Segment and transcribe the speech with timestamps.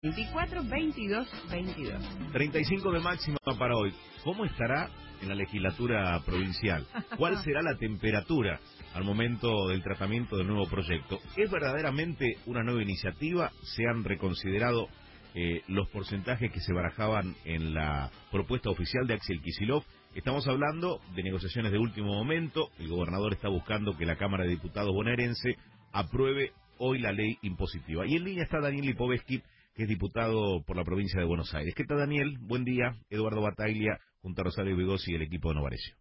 [0.00, 2.30] 24 22 22.
[2.32, 3.92] 35 de máxima para hoy.
[4.22, 4.88] ¿Cómo estará
[5.20, 6.86] en la legislatura provincial?
[7.16, 8.60] ¿Cuál será la temperatura
[8.94, 11.18] al momento del tratamiento del nuevo proyecto?
[11.36, 13.50] ¿Es verdaderamente una nueva iniciativa?
[13.64, 14.86] ¿Se han reconsiderado
[15.34, 19.82] eh, los porcentajes que se barajaban en la propuesta oficial de Axel Kisilov?
[20.14, 22.68] Estamos hablando de negociaciones de último momento.
[22.78, 25.56] El gobernador está buscando que la Cámara de Diputados bonaerense
[25.90, 28.06] apruebe hoy la ley impositiva.
[28.06, 29.42] Y en línea está Daniel Lipovetsky
[29.78, 31.72] que es diputado por la provincia de Buenos Aires.
[31.76, 32.36] ¿Qué tal, Daniel?
[32.40, 32.96] Buen día.
[33.10, 35.94] Eduardo Bataglia, junto a Rosario Vigosi y el equipo de Novarecio.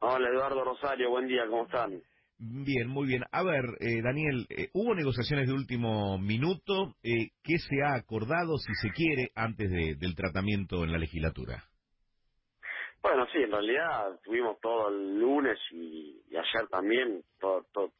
[0.00, 1.08] Hola, Eduardo Rosario.
[1.08, 1.46] Buen día.
[1.48, 2.02] ¿Cómo están?
[2.38, 3.22] Bien, muy bien.
[3.30, 6.96] A ver, eh, Daniel, eh, ¿hubo negociaciones de último minuto?
[7.04, 11.62] Eh, ¿Qué se ha acordado, si se quiere, antes del tratamiento en la legislatura?
[13.00, 17.90] Bueno, sí, en realidad tuvimos todo el lunes y, ayer también, todo, todo,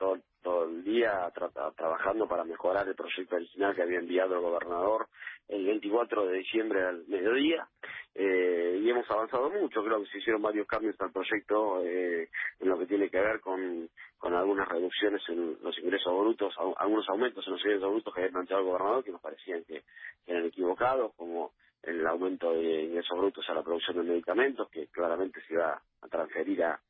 [0.43, 1.31] todo, el día
[1.77, 5.09] trabajando para mejorar el proyecto original que había enviado el gobernador
[5.49, 7.67] el 24 de diciembre al mediodía.
[8.15, 12.69] Eh, y hemos avanzado mucho, creo que se hicieron varios cambios al proyecto eh, en
[12.69, 17.47] lo que tiene que ver con, con algunas reducciones en los ingresos brutos, algunos aumentos
[17.47, 19.85] en los ingresos brutos que había planteado el gobernador que nos parecían que,
[20.27, 25.41] eran equivocados, como el aumento de ingresos brutos a la producción de medicamentos, que claramente
[25.47, 26.81] se iba a transferir a,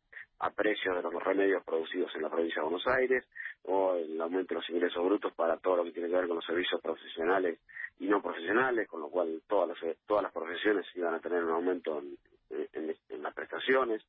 [0.41, 3.25] a precios de los remedios producidos en la provincia de Buenos Aires,
[3.65, 6.37] o el aumento de los ingresos brutos para todo lo que tiene que ver con
[6.37, 7.59] los servicios profesionales
[8.01, 11.51] y no profesionales, con lo cual todas las, todas las profesiones iban a tener un
[11.51, 12.01] aumento
[12.51, 14.03] en, las prestaciones.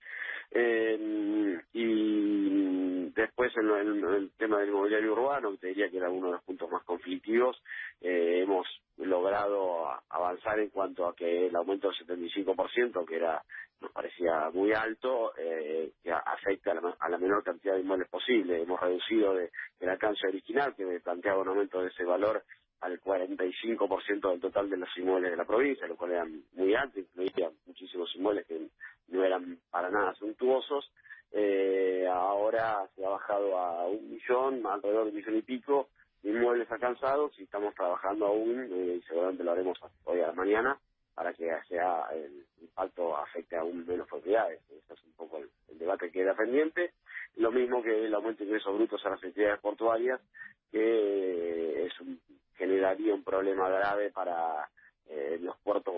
[0.52, 2.78] Eh, y
[3.22, 3.70] después en,
[4.03, 6.84] el tema del inmobiliario urbano, que te diría que era uno de los puntos más
[6.84, 7.62] conflictivos,
[8.02, 8.67] eh, hemos
[8.98, 13.44] logrado avanzar en cuanto a que el aumento del 75%, que era
[13.81, 18.62] nos parecía muy alto, eh, que afecta a la, menor cantidad de inmuebles posible.
[18.62, 22.44] Hemos reducido de, del alcance original, que planteaba un aumento de ese valor,
[22.81, 27.00] al 45% del total de los inmuebles de la provincia, lo cual era muy alto,
[27.00, 28.70] incluía muchísimos inmuebles que
[29.09, 30.90] no eran para nada suntuosos.
[31.31, 35.90] Eh, ahora se ha bajado a un millón, alrededor de un millón y pico,
[36.23, 40.79] de inmuebles alcanzados y estamos trabajando aún, eh, seguramente lo haremos hoy a la mañana,
[41.13, 44.62] para que sea el impacto afecte aún menos propiedades.
[44.69, 46.94] Ese es un poco el, debate que queda pendiente.
[47.38, 50.19] Lo mismo que el aumento de ingresos brutos a las entidades portuarias,
[50.72, 51.94] que es
[52.57, 54.69] generaría un problema grave para
[55.09, 55.88] eh, los puertos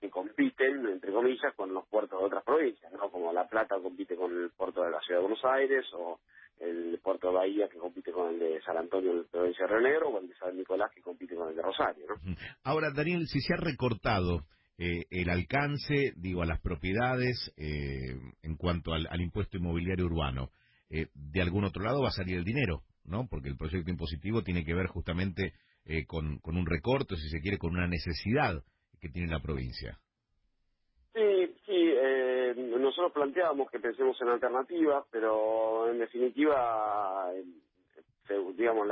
[0.00, 3.10] que compiten, entre comillas, con los puertos de otras provincias, ¿no?
[3.10, 6.20] Como La Plata compite con el puerto de la Ciudad de Buenos Aires o
[6.60, 9.72] el puerto de Bahía que compite con el de San Antonio en la provincia de
[9.72, 12.06] Río Negro o el de San Nicolás que compite con el de Rosario.
[12.08, 12.34] ¿no?
[12.62, 14.44] Ahora, Daniel, si se ha recortado
[14.78, 20.50] eh, el alcance, digo, a las propiedades eh, en cuanto al, impuesto inmobiliario urbano,
[20.90, 23.26] eh, de algún otro lado va a salir el dinero, ¿no?
[23.28, 25.54] Porque el proyecto impositivo tiene que ver justamente
[26.06, 28.62] con, con un recorte, si se quiere, con una necesidad
[29.02, 29.98] que tiene la provincia.
[31.12, 31.92] Sí, sí,
[32.56, 37.30] nosotros planteábamos que pensemos en alternativas, pero en definitiva,
[38.54, 38.88] digamos,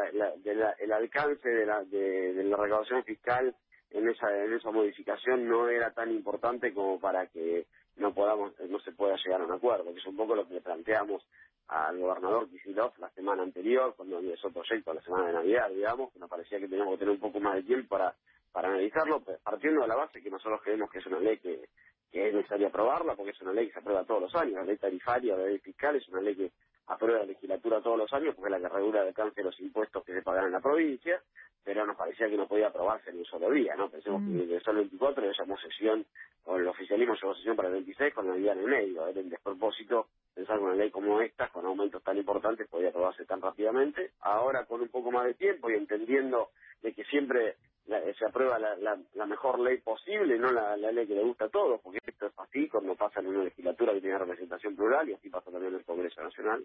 [0.81, 3.55] el alcance de la, de, la recaudación fiscal
[3.91, 7.67] en esa, en esa modificación no era tan importante como para que
[7.97, 10.61] no podamos, no se pueda llegar a un acuerdo, que es un poco lo que
[10.61, 11.23] planteamos
[11.69, 16.13] al gobernador Kicillof la semana anterior, cuando empezó el proyecto, la semana de Navidad, digamos,
[16.13, 18.15] que nos parecía que teníamos que tener un poco más de tiempo para,
[18.53, 21.69] para analizarlo, partiendo de la base que nosotros creemos que es una ley que,
[22.11, 24.55] que es necesario aprobarla, porque es una ley que se aprueba todos los años.
[24.55, 26.51] La ley tarifaria, la ley fiscal, es una ley que
[26.87, 29.61] aprueba la legislatura todos los años, porque es la que regula el alcance de los
[29.61, 31.23] impuestos que se pagan en la provincia,
[31.63, 33.91] pero nos parecía que no podía aprobarse en un solo día, ¿no?
[33.91, 36.05] Pensemos que ingresó el 24 y llamó sesión,
[36.45, 39.07] o el oficialismo llevó sesión para el 26 con la día en el medio.
[39.07, 43.25] Era un despropósito pensar que una ley como esta, con aumentos tan importantes, podía aprobarse
[43.27, 44.13] tan rápidamente.
[44.21, 46.51] Ahora, con un poco más de tiempo y entendiendo
[46.83, 47.57] de que siempre
[48.41, 48.59] aprueba
[49.15, 52.33] la, mejor ley posible, no la, ley que le gusta a todos, porque esto es
[52.39, 55.81] así cuando pasa en una legislatura que tiene representación plural y así pasa también en
[55.81, 56.65] el Congreso Nacional.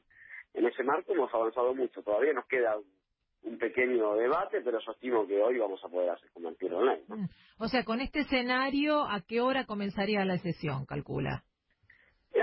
[0.53, 2.77] En ese marco hemos avanzado mucho, todavía nos queda
[3.43, 7.03] un pequeño debate, pero yo estimo que hoy vamos a poder hacer convertirlo online.
[7.07, 7.25] Mm.
[7.59, 11.43] O sea, con este escenario, ¿a qué hora comenzaría la sesión, calcula?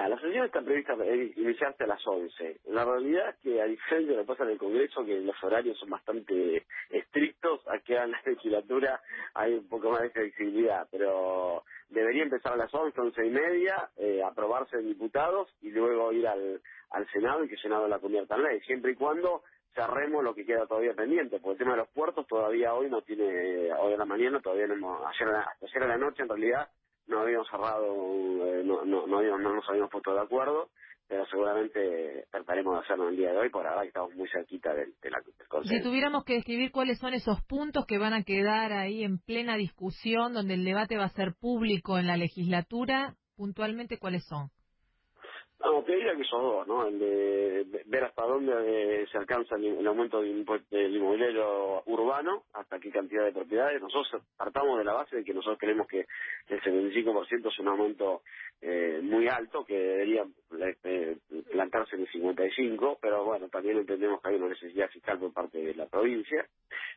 [0.08, 0.94] La sesión está prevista
[1.36, 2.60] iniciarse a las 11.
[2.66, 5.44] La realidad es que, a diferencia de lo que pasa en el Congreso, que los
[5.44, 9.00] horarios son bastante estrictos, aquí en la legislatura
[9.34, 13.90] hay un poco más de flexibilidad, pero debería empezar a las 11, 11 y media,
[13.96, 16.60] eh, aprobarse en diputados y luego ir al,
[16.90, 19.42] al Senado y que el Senado la convierta en ley, siempre y cuando
[19.74, 23.02] cerremos lo que queda todavía pendiente, porque el tema de los puertos todavía hoy no
[23.02, 25.28] tiene, hoy en la mañana todavía no hemos, ayer,
[25.62, 26.68] ayer a la noche en realidad
[27.06, 27.86] no habíamos cerrado,
[28.46, 30.70] eh, no, no, no, no nos habíamos puesto de acuerdo,
[31.08, 34.94] pero seguramente trataremos de hacerlo el día de hoy, por ahora estamos muy cerquita del,
[35.02, 35.22] de la,
[35.64, 39.56] Si tuviéramos que describir cuáles son esos puntos que van a quedar ahí en plena
[39.56, 44.50] discusión, donde el debate va a ser público en la legislatura, puntualmente, ¿cuáles son?
[45.64, 46.86] No, te diría que son dos, ¿no?
[46.88, 48.52] El de ver hasta dónde
[49.02, 50.44] eh, se alcanza el, aumento del,
[50.96, 53.80] inmobiliario urbano, hasta qué cantidad de propiedades.
[53.80, 56.06] Nosotros partamos de la base de que nosotros creemos que
[56.48, 58.22] el 75% es un aumento
[58.60, 60.24] eh, muy alto, que debería
[60.82, 61.16] eh,
[61.50, 65.58] plantarse en el 55%, pero bueno, también entendemos que hay una necesidad fiscal por parte
[65.58, 66.44] de la provincia.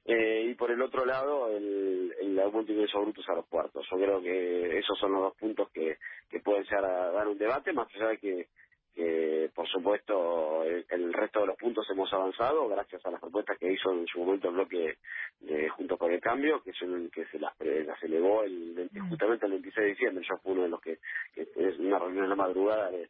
[0.06, 3.86] Y por el otro lado, el, el aumento de ingresos brutos a los puertos.
[3.90, 5.98] Yo creo que esos son los dos puntos que,
[6.30, 8.48] que pueden ser a dar un debate, más allá de que
[8.96, 13.58] que por supuesto el, el, resto de los puntos hemos avanzado gracias a las propuestas
[13.60, 14.98] que hizo en su momento el bloque
[15.42, 19.10] de Junto con el Cambio, que, son, que se las, las elevó el, mm.
[19.10, 20.26] justamente el 26 de diciembre.
[20.28, 21.00] Yo fui uno de los que,
[21.34, 23.10] que en una reunión en la madrugada le,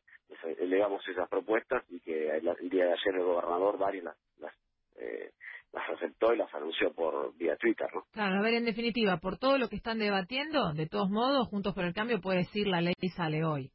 [0.58, 4.54] elevamos esas propuestas y que el, día de ayer el gobernador varias las, las,
[4.98, 5.34] eh,
[5.76, 7.88] las aceptó y las anunció por vía Twitter.
[7.94, 8.04] ¿no?
[8.14, 11.74] Claro, a ver, en definitiva, por todo lo que están debatiendo, de todos modos, Juntos
[11.76, 13.72] por el Cambio puede decir la ley sale hoy.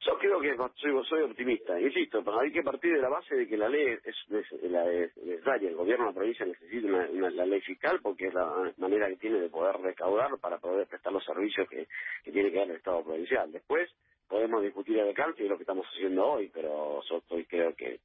[0.00, 3.48] Yo creo que soy, soy optimista, insisto, pero hay que partir de la base de
[3.48, 7.98] que la ley es, necesaria, el gobierno de la provincia necesita una, la ley fiscal
[8.00, 11.88] porque es la manera que tiene de poder recaudar para poder prestar los servicios que,
[12.30, 13.50] tiene que dar el Estado provincial.
[13.50, 13.90] Después
[14.28, 18.00] podemos discutir el alcance y lo que estamos haciendo hoy, pero yo estoy, creo que,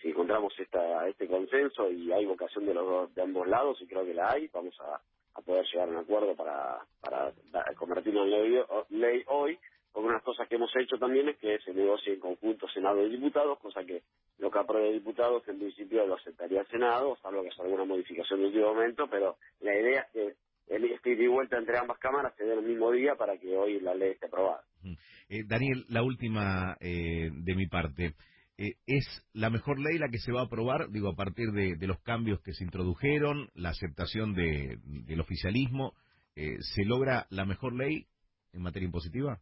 [0.00, 4.04] si encontramos esta, este consenso y hay vocación de los de ambos lados, y creo
[4.04, 5.00] que la hay, vamos a,
[5.44, 7.32] poder llegar a un acuerdo para, para
[7.74, 9.58] convertirlo en ley hoy.
[9.92, 13.10] Porque unas cosas que hemos hecho también es que se negocie en conjunto Senado y
[13.10, 14.02] diputados, cosa que
[14.38, 17.84] lo que apruebe el diputado, en principio lo aceptaría el Senado, salvo que sea alguna
[17.84, 20.34] modificación en último momento, pero la idea es que
[20.68, 23.80] el este y vuelta entre ambas cámaras se dé el mismo día para que hoy
[23.80, 24.62] la ley esté aprobada.
[25.28, 28.14] Eh, Daniel, la última eh, de mi parte.
[28.58, 31.86] Eh, ¿Es la mejor ley la que se va a aprobar, digo, a partir de,
[31.86, 35.94] los cambios que se introdujeron, la aceptación de, del oficialismo?
[36.34, 38.06] ¿Se logra la mejor ley
[38.52, 39.40] en materia impositiva?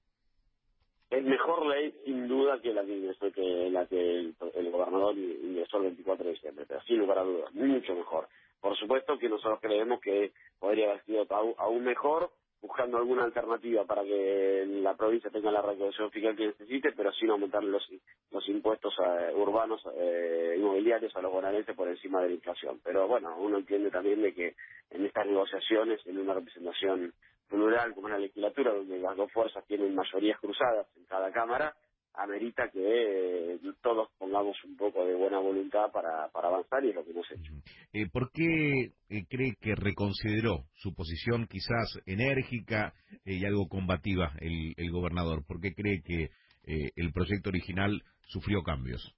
[1.10, 5.84] es mejor ley sin duda que la que, que, la que el, gobernador ingresó el
[5.84, 8.28] 24 de diciembre, pero sin lugar a dudas, mucho mejor.
[8.60, 11.26] Por supuesto que nosotros creemos que podría haber sido
[11.58, 12.30] aún mejor,
[12.60, 17.30] buscando alguna alternativa para que la provincia tenga la recaudación fiscal que necesite, pero sin
[17.30, 17.82] aumentar los,
[18.30, 22.80] los impuestos eh, urbanos eh, inmobiliarios a los bonaerenses por encima de la inflación.
[22.84, 24.54] Pero bueno, uno entiende también de que
[24.90, 27.14] en estas negociaciones, en una representación
[27.48, 31.74] plural como en la legislatura, donde las dos fuerzas tienen mayorías cruzadas en cada Cámara,
[32.14, 36.94] amerita que eh, todos pongamos un poco de buena voluntad para, para avanzar y es
[36.94, 37.52] lo que hemos hecho.
[37.92, 42.92] Eh, ¿Por qué eh, cree que reconsideró su posición quizás enérgica
[43.24, 45.44] y algo combativa el, el gobernador?
[45.46, 46.30] ¿Por qué cree que
[46.62, 49.16] el proyecto original sufrió cambios?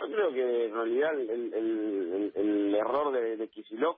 [0.00, 3.48] yo creo que en realidad el, error de, de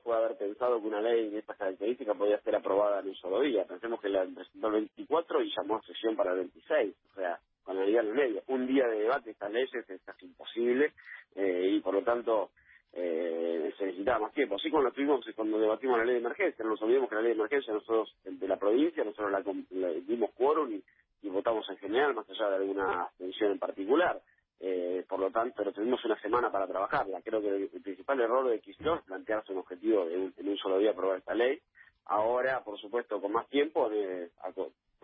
[0.02, 3.40] fue haber pensado que una ley de estas características podía ser aprobada en un solo
[3.40, 3.64] día.
[3.64, 6.94] Pensemos que la presentó el 24 y llamó a sesión para el 26.
[7.10, 8.42] O sea, con el día en medio.
[8.48, 10.92] Un día de debate de estas leyes es casi imposible
[11.36, 12.50] eh, y por lo tanto
[12.92, 14.56] eh, se necesitaba más tiempo.
[14.56, 16.64] Así como lo tuvimos cuando debatimos la ley de emergencia.
[16.64, 19.30] No nos olvidemos que la ley de emergencia nosotros, de la provincia, nosotros
[19.70, 20.82] la, dimos quórum y,
[21.22, 24.20] y votamos en general, más allá de alguna abstención en particular.
[24.58, 27.22] Eh, por lo tanto, pero tuvimos una semana para trabajarla.
[27.22, 30.90] Creo que el, principal error de Kicillof es plantearse un objetivo en un solo día
[30.90, 31.60] aprobar esta ley.
[32.06, 34.30] Ahora, por supuesto, con más tiempo eh,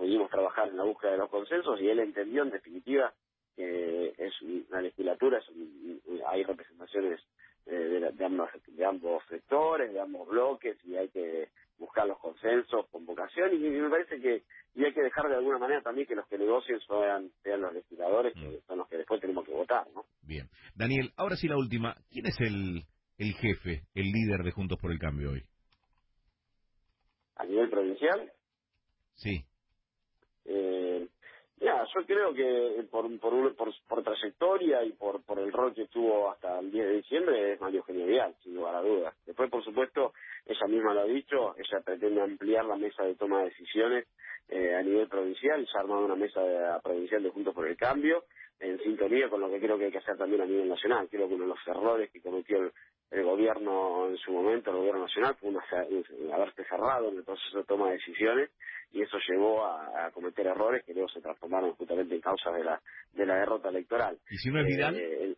[0.06, 3.12] pudimos trabajar en la búsqueda de los consensos y él entendió, en definitiva,
[3.56, 5.42] que es una legislatura,
[6.28, 7.20] hay representaciones
[7.66, 11.48] eh, de, ambos, de ambos sectores, de ambos bloques y hay que
[11.78, 14.44] buscar los consensos, convocación y, me parece que
[14.76, 17.74] y hay que dejar de alguna manera también que los que negocien sean, sean los
[17.74, 18.66] legisladores, que mm.
[18.68, 20.04] son los que después tenemos que votar, ¿no?
[20.22, 20.48] Bien.
[20.76, 21.96] Daniel, ahora sí la última.
[22.10, 22.84] ¿Quién es el,
[23.18, 25.42] el jefe, el líder de Juntos por el Cambio hoy?
[27.36, 28.30] ¿A nivel provincial?
[29.16, 29.44] Sí.
[31.86, 35.86] Eh, ya, yo creo que por, por, por, trayectoria y por, por el rol que
[35.86, 39.14] tuvo hasta el 10 de diciembre es Mario Genial, sin lugar a dudas.
[39.26, 40.12] Después, por supuesto,
[40.46, 44.06] ella misma lo ha dicho, ella pretende ampliar la mesa de toma de decisiones
[44.48, 46.40] eh, a nivel provincial, se ha armado una mesa
[46.82, 48.24] provincial de Juntos por el Cambio,
[48.58, 51.08] en sintonía con lo que creo que hay que hacer también a nivel nacional.
[51.10, 52.72] Creo que uno de los errores que cometió el,
[53.10, 55.62] gobierno en su momento, el gobierno nacional, fue una,
[56.34, 58.50] haberse cerrado en el proceso de toma de decisiones
[58.92, 62.80] y eso llevó a, cometer errores que luego se transformaron justamente en causa de la
[63.12, 64.18] de la derrota electoral.
[64.30, 64.96] ¿Y si no es Vidal?
[64.96, 65.34] Eh,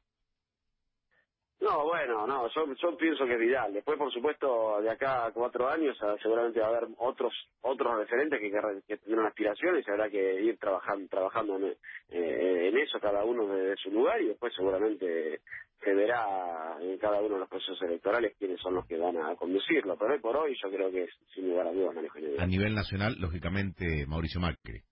[1.60, 3.72] No, bueno, no, yo, yo pienso que es Vidal.
[3.72, 7.32] Después, por supuesto, de acá a cuatro años ah, seguramente va a haber otros
[7.62, 8.50] otros referentes que,
[8.86, 11.64] que, tendrán aspiraciones y habrá que ir trabajando trabajando en,
[12.10, 15.40] eh, en eso cada uno desde su lugar y después seguramente
[15.82, 19.34] se verá en cada uno de los procesos electorales quiénes son los que van a
[19.36, 19.96] conducirlo.
[19.96, 22.74] Pero hoy por hoy yo creo que es sin lugar a dudas manejo A nivel
[22.74, 24.82] nacional, lógicamente, Mauricio Macri.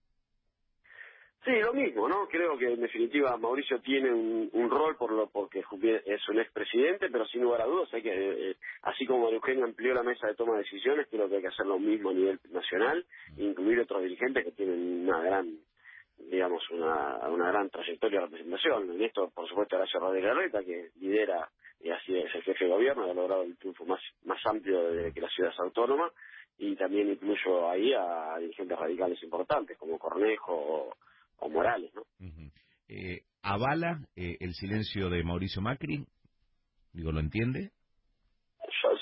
[1.47, 2.27] Sí, lo mismo, ¿no?
[2.27, 7.25] Creo que en definitiva Mauricio tiene un, rol por lo porque es un expresidente, pero
[7.27, 8.11] sin lugar a dudas hay que,
[8.51, 11.49] eh, así como Eugenio amplió la mesa de toma de decisiones, creo que hay que
[11.49, 15.57] hacer lo mismo a nivel nacional, incluir otros dirigentes que tienen una gran,
[16.19, 18.91] digamos, una, una gran trayectoria de representación.
[18.91, 21.49] En esto, por supuesto, Horacio Rodríguez Larreta, que lidera
[21.81, 25.13] y así es el jefe de gobierno, ha logrado el triunfo más, más amplio de
[25.13, 26.11] que la ciudad es autónoma,
[26.59, 30.95] y también incluyo ahí a dirigentes radicales importantes como Cornejo
[31.39, 32.03] o Morales, ¿no?
[32.89, 36.05] eh, ¿Avala eh, el silencio de Mauricio Macri?
[36.93, 37.71] Digo, ¿lo entiende?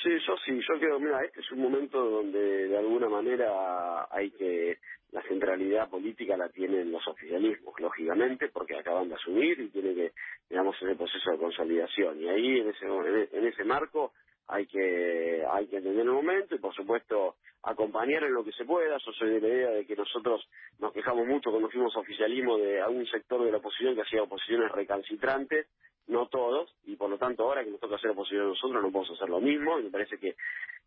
[0.04, 4.30] Sí, yo sí, yo creo, mira, este es un momento donde de alguna manera hay
[4.32, 4.76] que,
[5.12, 10.12] la centralidad política la tienen los oficialismos, lógicamente, porque acaban de asumir y tiene que,
[10.50, 12.20] digamos, en el proceso de consolidación.
[12.20, 12.86] Y ahí, en ese,
[13.32, 14.12] en ese marco,
[14.46, 18.66] hay que, hay que entender el momento y, por supuesto, acompañar en lo que se
[18.66, 18.98] pueda.
[18.98, 20.46] Yo soy de la idea de que nosotros
[20.80, 24.70] nos quejamos mucho cuando fuimos oficialismo de algún sector de la oposición que hacía oposiciones
[24.70, 25.66] recalcitrantes,
[26.06, 29.10] no todos, y por lo tanto ahora que nos toca hacer oposición nosotros no podemos
[29.16, 30.36] hacer lo mismo, y me parece que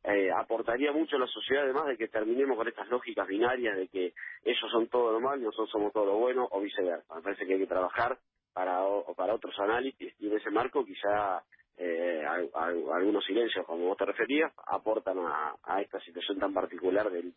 [0.04, 3.88] eh, aportaría mucho a la sociedad además de que terminemos con estas lógicas binarias de
[3.88, 7.16] que ellos son todo lo malo y nosotros somos todo lo bueno, o viceversa.
[7.16, 8.18] Me parece que hay que trabajar
[8.54, 8.84] para,
[9.16, 11.44] para otros análisis, y en ese marco quizá
[11.80, 17.32] eh, algunos silencios, como vos te referías, aportan a, esta situación tan particular de,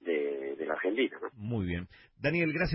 [0.00, 1.16] de, la Argentina.
[1.34, 1.86] Muy bien.
[2.18, 2.74] Daniel, gracias